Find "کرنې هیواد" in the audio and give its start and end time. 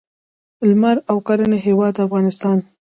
1.27-1.95